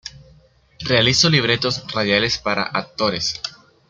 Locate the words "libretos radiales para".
1.29-2.63